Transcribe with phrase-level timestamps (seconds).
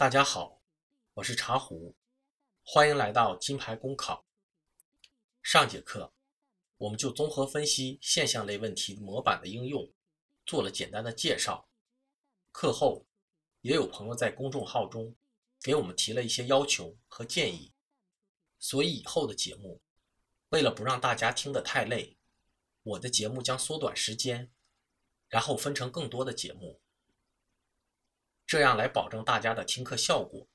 [0.00, 0.62] 大家好，
[1.12, 1.94] 我是茶壶，
[2.62, 4.24] 欢迎来到金牌公考。
[5.42, 6.14] 上节课
[6.78, 9.92] 我们就综合分析现象类问题模板的应用
[10.46, 11.68] 做了简单的介绍。
[12.50, 13.04] 课后
[13.60, 15.14] 也有朋友在公众号中
[15.60, 17.74] 给我们提了一些要求和建议，
[18.58, 19.82] 所以以后的节目
[20.48, 22.16] 为了不让大家听得太累，
[22.84, 24.50] 我的节目将缩短时间，
[25.28, 26.80] 然后分成更多的节目。
[28.50, 30.48] 这样来保证大家的听课效果。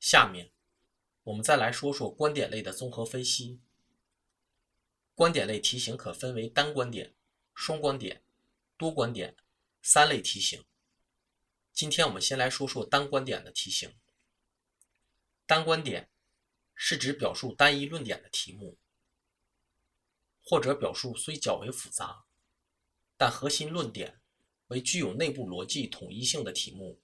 [0.00, 0.50] 下面
[1.22, 3.60] 我们再来说说观点类的综合分析。
[5.14, 7.14] 观点类题型可分为单观点、
[7.54, 8.24] 双观点、
[8.76, 9.36] 多观点
[9.80, 10.64] 三类题型。
[11.72, 13.94] 今天我们先来说说单观点的题型。
[15.46, 16.10] 单观点
[16.74, 18.76] 是指表述单一论点的题目，
[20.42, 22.24] 或者表述虽较为复杂，
[23.16, 24.20] 但核心论点。
[24.68, 27.00] 为具有内部逻辑统一性的题目，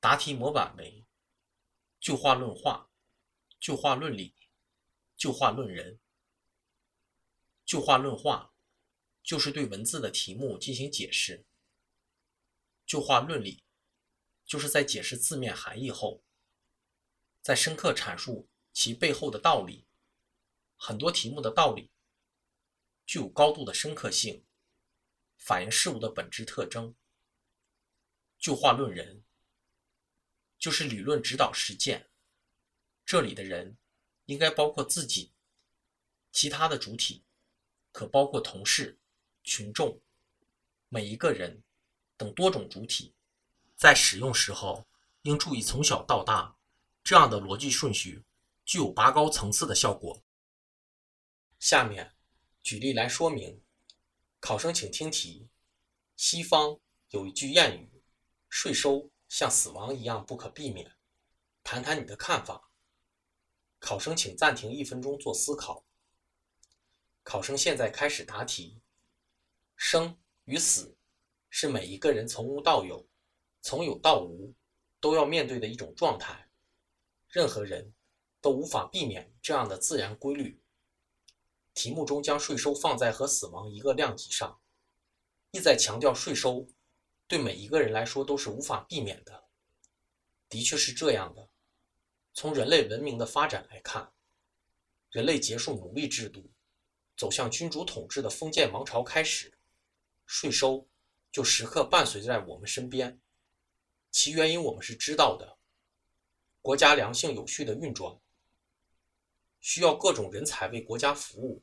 [0.00, 1.04] 答题模板为
[1.98, 2.90] 就话论话、
[3.58, 4.34] 就话论理、
[5.16, 5.98] 就话论人。
[7.64, 8.54] 就话论话
[9.24, 11.44] 就是对文字的题目进行解释；
[12.86, 13.64] 就话论理
[14.44, 16.22] 就是在解释字面含义后，
[17.42, 19.84] 再深刻阐述其背后的道理。
[20.76, 21.90] 很多题目的道理
[23.06, 24.44] 具有高度的深刻性。
[25.46, 26.92] 反映事物的本质特征。
[28.36, 29.22] 就话论人，
[30.58, 32.10] 就是理论指导实践。
[33.04, 33.78] 这里的人
[34.24, 35.32] 应该包括自己，
[36.32, 37.24] 其他的主体
[37.92, 38.98] 可包括同事、
[39.44, 40.02] 群众、
[40.88, 41.62] 每一个人
[42.16, 43.14] 等多种主体。
[43.76, 44.88] 在使用时候，
[45.22, 46.58] 应注意从小到大
[47.04, 48.24] 这样的逻辑顺序，
[48.64, 50.20] 具有拔高层次的效果。
[51.60, 52.16] 下面
[52.64, 53.62] 举例来说明。
[54.38, 55.48] 考生请听题：
[56.14, 58.02] 西方有一句谚语
[58.48, 60.96] ，“税收像死亡一样不可避免”，
[61.64, 62.70] 谈谈你的看法。
[63.78, 65.84] 考生请暂停一分钟做思考。
[67.22, 68.80] 考生现在开始答题。
[69.74, 70.96] 生与死
[71.50, 73.06] 是每一个人从无到有、
[73.62, 74.54] 从有到无
[75.00, 76.48] 都要面对的一种状态，
[77.28, 77.92] 任何人
[78.40, 80.62] 都无法避免这样的自然规律。
[81.76, 84.58] 题目中将税收放在和死亡一个量级上，
[85.50, 86.66] 意在强调税收
[87.28, 89.44] 对每一个人来说都是无法避免的。
[90.48, 91.50] 的确是这样的。
[92.32, 94.10] 从人类文明的发展来看，
[95.10, 96.50] 人类结束奴隶制度，
[97.14, 99.52] 走向君主统治的封建王朝开始，
[100.24, 100.88] 税收
[101.30, 103.20] 就时刻伴随在我们身边。
[104.10, 105.58] 其原因我们是知道的：
[106.62, 108.18] 国家良性有序的运转，
[109.68, 111.60] 需要各种人才为国家服务。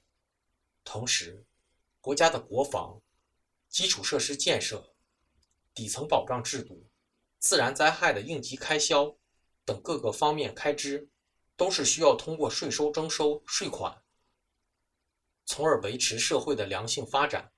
[0.84, 1.46] 同时，
[2.02, 3.02] 国家的国防、
[3.69, 4.94] 基础设施建设、
[5.74, 6.86] 底层保障制度、
[7.40, 9.16] 自然灾害的应急开销
[9.64, 11.08] 等各个方面开支，
[11.56, 14.03] 都是需要通过税收征收税款，
[15.46, 17.53] 从而维持社会的良性发展。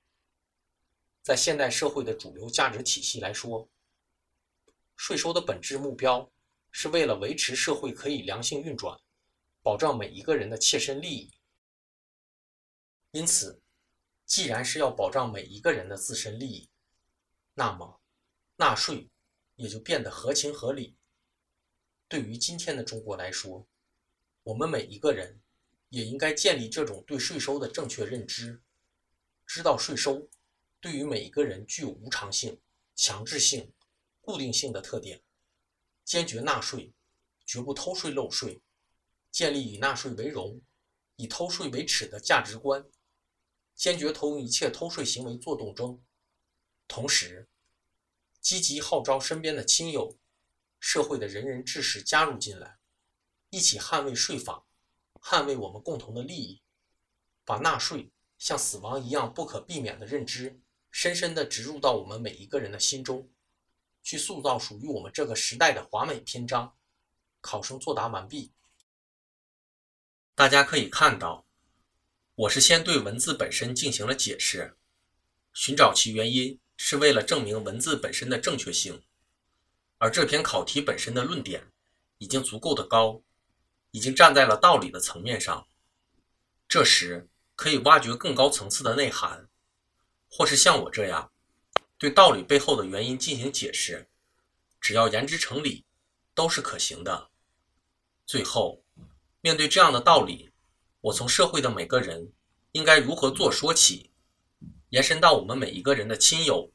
[1.24, 3.68] 在现代社会的主流价值体系来说，
[4.94, 6.30] 税收的本质目标
[6.70, 8.96] 是为了维持社会可以良性运转，
[9.66, 11.28] 保障每一个人的切身利益。
[13.10, 13.60] 因此，
[14.24, 16.70] 既然是要保障每一个人的自身利益，
[17.52, 18.00] 那么
[18.54, 19.10] 纳税
[19.56, 20.96] 也就变得合情合理。
[22.06, 23.66] 对于今天的中国来说，
[24.44, 25.42] 我们每一个人
[25.88, 28.62] 也应该建立这种对税收的正确认知，
[29.46, 30.28] 知道税收
[30.80, 32.60] 对于每一个人具有无偿性、
[32.94, 33.72] 强制性、
[34.20, 35.20] 固定性的特点，
[36.04, 36.92] 坚决纳税，
[37.44, 38.60] 绝不偷税漏税，
[39.36, 40.62] 建立以纳税为荣、
[41.16, 42.86] 以偷税为耻的价值观。
[43.74, 46.02] 坚决同一切偷税行为作斗争，
[46.88, 47.46] 同时
[48.40, 50.16] 积极号召身边的亲友、
[50.80, 52.78] 社会的仁人志士加入进来，
[53.50, 54.64] 一起捍卫税法，
[55.20, 56.62] 捍卫我们共同的利益，
[57.44, 60.58] 把纳税像死亡一样不可避免的认知，
[60.90, 63.30] 深深地植入到我们每一个人的心中，
[64.02, 66.74] 去塑造属于我们这个时代的华美篇章。
[67.42, 68.54] 考生作答完毕，
[70.36, 71.46] 大家可以看到。
[72.34, 74.76] 我是先对文字本身进行了解释，
[75.54, 79.02] 寻找其原因是为了证明文字本身的正确性，
[79.96, 81.72] 而这篇考题本身的论点
[82.18, 83.22] 已经足够的高，
[83.92, 85.66] 已经站在了道理的层面上。
[86.68, 89.48] 这时可以挖掘更高层次的内涵，
[90.28, 91.32] 或是像我这样
[91.96, 94.06] 对道理背后的原因进行解释，
[94.82, 95.86] 只要言之成理，
[96.34, 97.30] 都是可行的。
[98.26, 98.84] 最后，
[99.46, 100.50] 面对这样的道理。
[101.02, 102.32] 我从社会的每个人
[102.72, 104.10] 应该如何做说起，
[104.88, 106.72] 延伸到我们每一个人的亲友，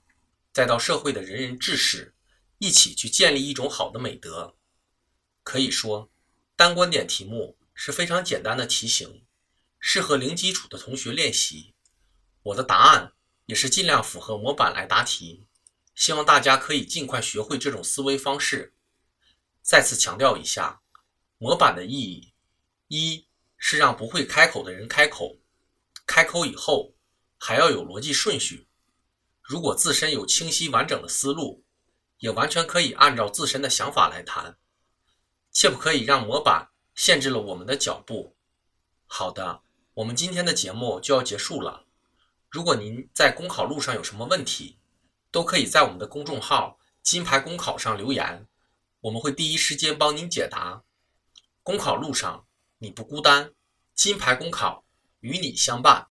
[0.54, 2.16] 再到社会的仁人志士，
[2.60, 4.56] 一起去建立一种好的美德。
[5.44, 6.10] 可以说，
[6.56, 9.26] 单观点题目是非常简单的题型，
[9.78, 11.74] 适合零基础的同学练习。
[12.44, 13.12] 我的答案
[13.48, 15.46] 也是尽量符合模板来答题，
[15.94, 18.74] 希望大家可以尽快学会这种思维方式。
[19.62, 20.82] 再次强调一下，
[21.38, 22.31] 模板的意义：
[22.94, 25.38] 一是让不会开口的人开口，
[26.06, 26.94] 开口以后
[27.38, 28.68] 还要有逻辑顺序。
[29.42, 31.64] 如果自身有清晰完整的思路，
[32.18, 34.58] 也完全可以按照自身的想法来谈，
[35.54, 38.36] 切不可以让模板限制了我们的脚步。
[39.08, 39.62] 好的，
[39.94, 41.86] 我们今天的节目就要结束了。
[42.50, 44.80] 如果您在公考路上有什么问题，
[45.32, 48.46] 都可以在我们的公众号“金牌公考”上留言。
[49.00, 50.84] 我们会第一时间帮您解答。
[51.64, 52.46] 公考路上
[52.84, 53.54] 你不孤单，
[53.94, 54.84] 金牌公考
[55.20, 56.08] 与你相伴。